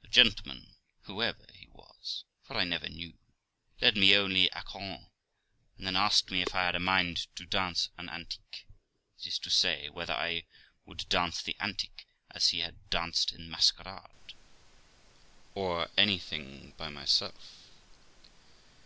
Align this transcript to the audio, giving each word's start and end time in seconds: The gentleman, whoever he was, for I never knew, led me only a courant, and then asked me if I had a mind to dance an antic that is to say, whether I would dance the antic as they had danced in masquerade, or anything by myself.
The 0.00 0.08
gentleman, 0.08 0.76
whoever 1.02 1.44
he 1.52 1.66
was, 1.68 2.24
for 2.42 2.56
I 2.56 2.64
never 2.64 2.88
knew, 2.88 3.12
led 3.82 3.94
me 3.94 4.16
only 4.16 4.48
a 4.48 4.62
courant, 4.62 5.08
and 5.76 5.86
then 5.86 5.94
asked 5.94 6.30
me 6.30 6.40
if 6.40 6.54
I 6.54 6.64
had 6.64 6.74
a 6.74 6.80
mind 6.80 7.26
to 7.36 7.44
dance 7.44 7.90
an 7.98 8.08
antic 8.08 8.66
that 9.18 9.26
is 9.26 9.38
to 9.40 9.50
say, 9.50 9.90
whether 9.90 10.14
I 10.14 10.44
would 10.86 11.06
dance 11.10 11.42
the 11.42 11.54
antic 11.60 12.06
as 12.30 12.50
they 12.50 12.60
had 12.60 12.76
danced 12.88 13.30
in 13.34 13.50
masquerade, 13.50 14.32
or 15.54 15.90
anything 15.98 16.72
by 16.78 16.88
myself. 16.88 17.58